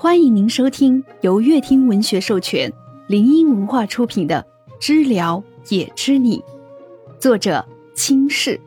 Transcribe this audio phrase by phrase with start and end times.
[0.00, 2.72] 欢迎您收听由乐听文学授权、
[3.06, 4.46] 林音文化出品的
[4.80, 6.38] 《知了也知你》，
[7.18, 8.58] 作者清世。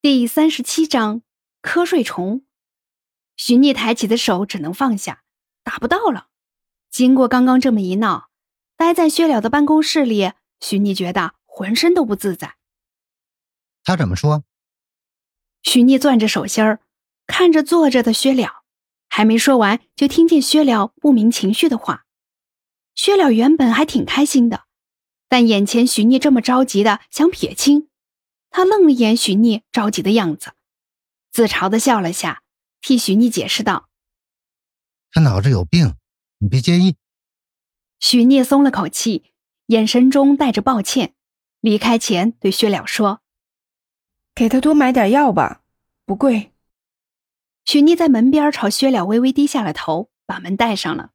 [0.00, 1.20] 第三十七章：
[1.60, 2.46] 瞌睡虫。
[3.36, 5.22] 徐聂抬起的手只能放下，
[5.62, 6.28] 打不到了。
[6.90, 8.30] 经过刚刚这么一闹，
[8.78, 12.54] 待在薛了的办公室里，徐聂觉得浑身都不自在。
[13.84, 14.42] 他怎么说？
[15.62, 16.80] 徐逆攥着手心儿，
[17.26, 18.57] 看着坐着的薛了，
[19.18, 22.04] 还没说完，就听见薛了不明情绪的话。
[22.94, 24.66] 薛了原本还挺开心的，
[25.28, 27.88] 但眼前许聂这么着急的想撇清，
[28.48, 30.52] 他愣了眼许聂着急的样子，
[31.32, 32.44] 自嘲的笑了下。
[32.80, 33.88] 替许聂解释道
[35.10, 35.96] ：“他脑子有病，
[36.38, 36.94] 你别介意。”
[37.98, 39.32] 许聂松了口气，
[39.66, 41.14] 眼神中带着抱歉。
[41.60, 43.20] 离开前对薛了说
[44.32, 45.62] ：“给他多买点药吧，
[46.06, 46.52] 不贵。”
[47.68, 51.10] 许聂在门边朝薛了微微低下了头，把门带上了。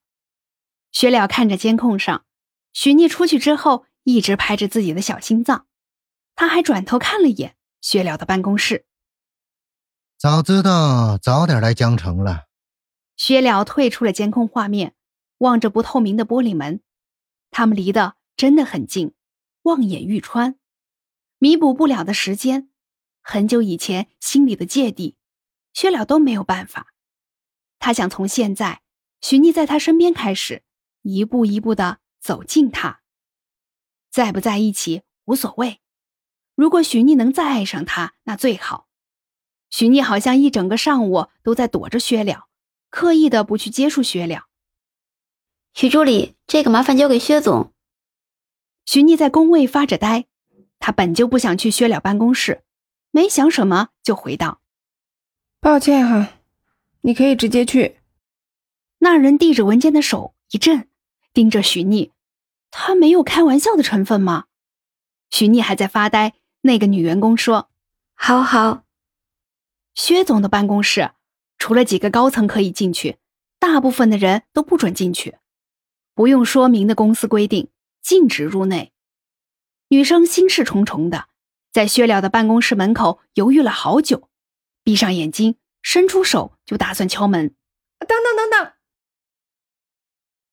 [0.92, 2.26] 薛了看着监控上，
[2.74, 5.66] 许聂出去之后一直拍着自己的小心脏，
[6.36, 8.86] 他还转头看了眼薛了的办公室。
[10.20, 12.44] 早知道早点来江城了。
[13.18, 14.94] 薛了退出了监控画面，
[15.40, 16.84] 望着不透明的玻璃门，
[17.50, 19.16] 他们离得真的很近，
[19.64, 20.60] 望眼欲穿。
[21.40, 22.70] 弥补不了的时间，
[23.24, 25.16] 很久以前心里的芥蒂，
[25.74, 26.94] 薛了都没有办法。
[27.80, 28.82] 他想从现在
[29.20, 30.64] 许逆在他身边开始，
[31.02, 33.02] 一步一步的走近他。
[34.10, 35.82] 在不在一起无所谓，
[36.56, 38.88] 如果许逆能再爱上他，那最好。
[39.70, 42.48] 许逆好像一整个上午都在躲着薛了，
[42.90, 44.46] 刻意的不去接触薛了。
[45.74, 47.74] 许助理，这个麻烦交给薛总。
[48.86, 50.28] 许逆在工位发着呆，
[50.78, 52.64] 他本就不想去薛了办公室，
[53.10, 54.62] 没想什么就回道
[55.64, 56.34] ：“抱歉哈，
[57.04, 58.02] 你可以直接去。”
[59.00, 60.90] 那人递着文件的手一震，
[61.32, 62.12] 盯着许逆，
[62.70, 64.48] 他没有开玩笑的成分吗？
[65.30, 67.70] 许逆还在发呆，那个女员工说
[68.14, 68.84] ：“好好。”
[69.96, 71.12] 薛总的办公室，
[71.58, 73.20] 除了几个高层可以进去，
[73.58, 75.38] 大部分的人都不准进去。
[76.14, 77.70] 不用说明的公司规定，
[78.02, 78.92] 禁止入内。
[79.88, 81.30] 女生心事重重的，
[81.72, 84.28] 在薛了的办公室门口犹豫了好久，
[84.84, 87.56] 闭上眼睛，伸出手就打算敲门。
[88.00, 88.74] 等等等等！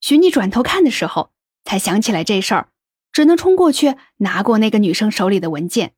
[0.00, 1.32] 徐妮转头看的时候，
[1.64, 2.72] 才想起来这事儿，
[3.12, 5.94] 只能冲过去拿过那个女生手里的文件。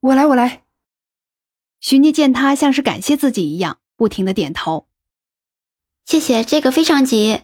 [0.00, 0.64] 我来，我来。
[1.78, 4.88] 许妮见他像是感谢自己一样，不停的点头。
[6.06, 7.42] 谢谢，这个非常急。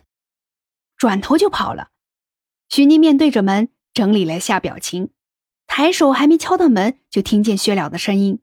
[0.97, 1.91] 转头就跑了。
[2.69, 5.11] 许妮面对着门，整理了下表情，
[5.67, 8.41] 抬手还没敲到门，就听见薛了的声音：“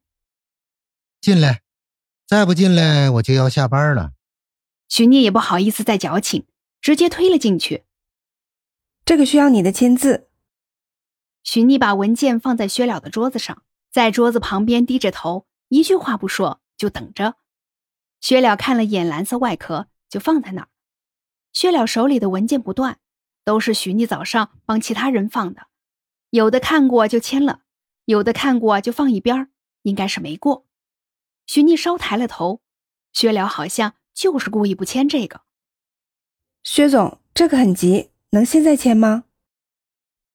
[1.23, 1.61] 进来，
[2.28, 4.11] 再不进来我就要下班了。”
[4.89, 6.45] 许聂也不好意思再矫情，
[6.81, 7.85] 直接推了进去。
[9.06, 10.28] 这个需要你的签字。
[11.41, 15.47] 许聂把文件放在薛了的桌子上，在桌子旁边低着头。
[15.69, 17.35] 一句话不说，就等着。
[18.19, 20.67] 薛了看了眼蓝色外壳，就放在那儿。
[21.53, 23.00] 薛了手里的文件不断，
[23.45, 25.67] 都是许逆早上帮其他人放的，
[26.31, 27.61] 有的看过就签了，
[28.03, 29.50] 有的看过就放一边
[29.84, 30.66] 应该是没过。
[31.45, 32.61] 许逆稍抬了头，
[33.11, 35.41] 薛了好像就是故意不签这个。
[36.63, 39.25] 薛总，这个很急，能现在签吗？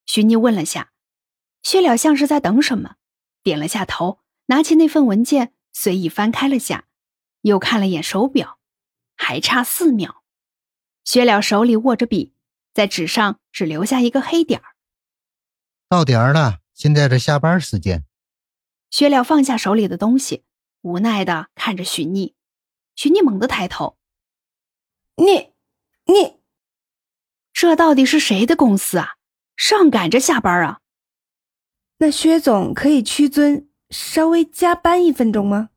[0.07, 0.93] 许逆问了下，
[1.63, 2.97] 薛了像是在等什么，
[3.43, 4.21] 点了下头。
[4.51, 6.87] 拿起那份文件，随意翻开了下，
[7.43, 8.59] 又看了眼手表，
[9.15, 10.23] 还差四秒。
[11.05, 12.33] 薛了手里握着笔，
[12.73, 14.65] 在纸上只留下一个黑点儿。
[15.91, 18.07] 到点儿了，现在是下班时间。
[18.91, 20.45] 薛了放下手里的东西，
[20.83, 22.35] 无奈的看着许逆。
[22.95, 23.97] 许逆猛地抬头
[25.17, 25.53] ：“你，
[26.13, 26.39] 你，
[27.53, 29.17] 这到底是谁的公司啊？
[29.57, 30.81] 上赶着下班啊？”
[31.99, 33.69] 那薛总可以屈尊。
[33.91, 35.71] 稍微加班一分钟吗？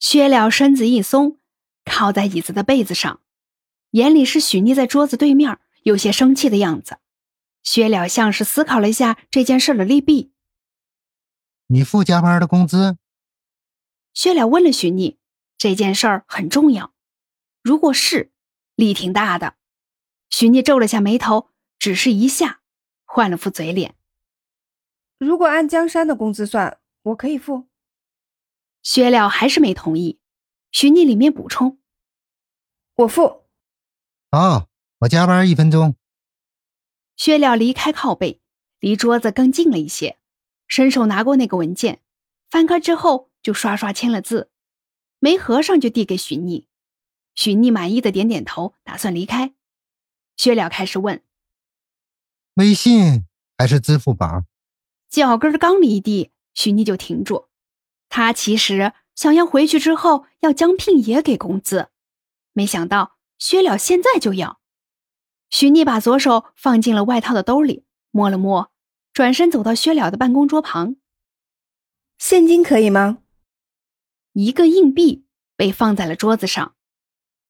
[0.00, 1.38] 薛了身子一松，
[1.84, 3.20] 靠在椅子的被子上，
[3.92, 6.98] 眼里是许逆在桌子对面，有些生气的样子。
[7.62, 10.32] 薛了像是思考了一下这件事的利弊。
[11.68, 12.96] 你付加班的工资？
[14.18, 15.16] 薛了问了许逆，
[15.56, 16.92] 这件事儿很重要。
[17.62, 18.32] 如果是，
[18.74, 19.54] 力挺大的。
[20.28, 22.60] 许逆皱了下眉头，只是一下，
[23.04, 23.94] 换了副嘴脸。
[25.18, 26.80] 如果按江山的工资算。
[27.02, 27.68] 我可以付，
[28.82, 30.18] 薛了还是没同意。
[30.72, 31.78] 许逆里面补充
[32.96, 33.44] ：“我付。”
[34.32, 34.68] 哦，
[34.98, 35.94] 我加班一分钟。
[37.16, 38.42] 薛了离开靠背，
[38.80, 40.18] 离桌子更近了一些，
[40.66, 42.02] 伸手拿过那个文件，
[42.50, 44.50] 翻开之后就刷刷签了字，
[45.18, 46.66] 没合上就递给许逆。
[47.34, 49.54] 许逆满意的点点头，打算离开。
[50.36, 51.22] 薛了开始问
[52.54, 53.24] ：“微信
[53.56, 54.44] 还是支付宝？”
[55.08, 57.48] 脚跟刚离地，许逆就停住。
[58.08, 61.88] 他其实想要回去之后要江聘也给工资，
[62.52, 64.60] 没想到薛了现在就要。
[65.50, 68.70] 许逆把左手放进了外套的兜里，摸了摸，
[69.12, 70.96] 转身走到薛了的办公桌旁。
[72.18, 73.18] 现金可以吗？
[74.40, 75.24] 一个硬币
[75.56, 76.76] 被放在了桌子上。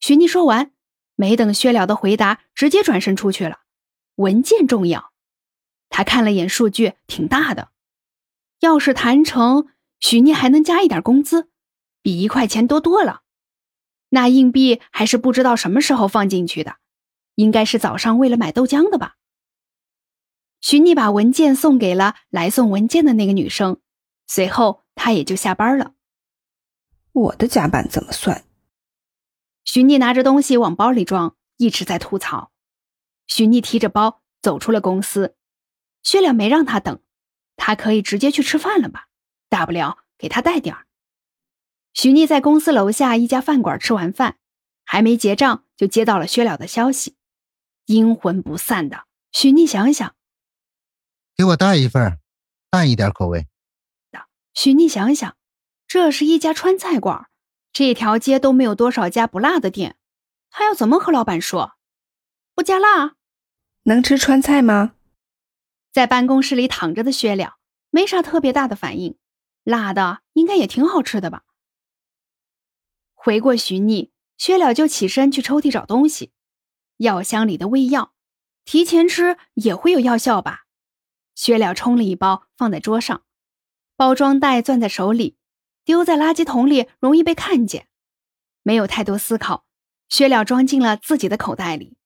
[0.00, 0.72] 许妮说完，
[1.16, 3.58] 没等薛了的回答，直接转身出去了。
[4.14, 5.12] 文件重要，
[5.90, 7.68] 他看了眼数据，挺大的。
[8.60, 9.68] 要是谈成，
[10.00, 11.50] 许妮还能加一点工资，
[12.00, 13.20] 比一块钱多多了。
[14.08, 16.76] 那硬币还是不知道什么时候放进去的，
[17.34, 19.16] 应该是早上为了买豆浆的吧。
[20.62, 23.78] 许妮把文件送给了来送文件的那个女生。
[24.26, 25.92] 随后，她也就下班了。
[27.18, 28.44] 我的加班怎么算？
[29.64, 32.50] 许妮拿着东西往包里装，一直在吐槽。
[33.26, 35.36] 许妮提着包走出了公司，
[36.02, 37.00] 薛了没让他等，
[37.56, 39.08] 他可以直接去吃饭了吧？
[39.48, 40.86] 大不了给他带点儿。
[41.92, 44.38] 许妮在公司楼下一家饭馆吃完饭，
[44.84, 47.16] 还没结账，就接到了薛了的消息，
[47.86, 49.04] 阴魂不散的。
[49.32, 50.14] 许妮想想，
[51.36, 52.18] 给我带一份，
[52.70, 53.46] 淡一点口味。
[54.54, 55.36] 许妮想想，
[55.88, 57.30] 这是一家川菜馆，
[57.72, 59.96] 这条街都没有多少家不辣的店，
[60.50, 61.78] 他要怎么和老板说？
[62.54, 63.14] 不加辣？
[63.84, 64.96] 能吃川菜吗？
[65.90, 67.56] 在办公室里躺着的薛了，
[67.88, 69.16] 没啥特别大的反应，
[69.64, 71.44] 辣的应该也挺好吃的吧。
[73.14, 76.32] 回过寻觅，薛了就起身去抽屉找东西，
[76.98, 78.12] 药箱里的胃药，
[78.66, 80.66] 提前吃也会有药效吧？
[81.34, 83.22] 薛了冲了一包放在桌上。
[83.96, 85.38] 包装袋攥在手里，
[85.88, 87.88] 丢在垃圾桶里容易被看见。
[88.62, 89.64] 没有太多思考，
[90.10, 91.96] 薛了装进了自己的口袋里。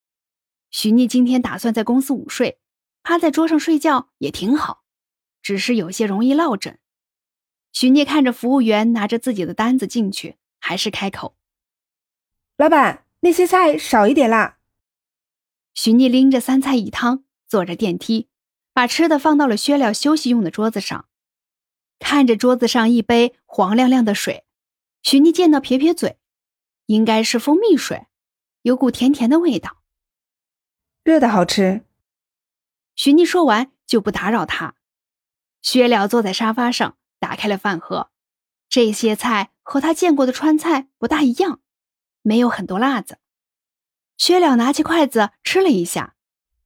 [0.71, 2.61] 许妮今天打算在公司午睡，
[3.03, 4.85] 趴在桌上睡觉也挺好，
[5.43, 6.79] 只是有些容易落枕。
[7.73, 11.35] 许妮看着服务员拿着自己的单子进去，还是开口
[12.57, 14.59] ：“老板，那些菜少一点啦。”
[15.75, 18.29] 许妮拎着三菜一汤，坐着电梯，
[18.73, 21.09] 把吃的放到了薛了休息用的桌子上。
[21.99, 24.47] 看着桌子上一杯黄亮亮的水，
[25.03, 26.17] 许妮见到撇撇嘴，
[26.87, 28.07] 应该是蜂蜜水，
[28.63, 29.83] 有股甜甜的味道。
[31.05, 31.85] 热的好吃。
[32.97, 34.75] 许妮说完就不打扰他。
[35.61, 38.11] 薛了坐在沙发上，打开了饭盒。
[38.71, 41.61] 这些菜和他见过的川菜不大一样，
[42.23, 43.19] 没有很多辣子。
[44.17, 46.15] 薛了拿起筷子吃了一下，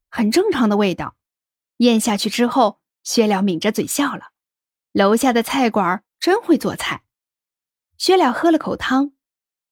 [0.07, 1.17] 很正常的味道。
[1.79, 4.29] 咽下去之后，薛了抿着嘴笑了。
[4.93, 7.03] 楼下的菜馆真会做菜。
[7.97, 9.13] 薛了喝了口汤，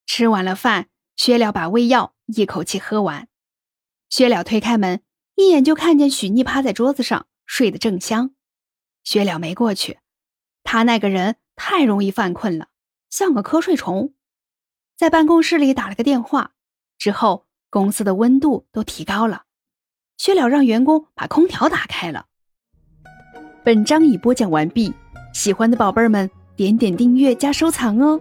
[0.05, 3.27] 吃完了饭，薛了把胃药一口气喝完。
[4.09, 5.03] 薛了推开门，
[5.35, 8.35] 一眼就看见许逆趴在桌子上睡得正香。
[9.03, 9.99] 薛了没过去，
[10.63, 12.69] 他那个人太容易犯困了，
[13.09, 14.13] 像个瞌睡虫。
[14.95, 16.53] 在办公室里打了个电话
[16.97, 19.43] 之后，公司的温度都提高了，
[20.17, 22.27] 薛了让员工把空调打开了。
[23.63, 24.93] 本章已播讲完毕。
[25.35, 28.17] 喜欢的宝贝儿们，点点订阅加收藏哦。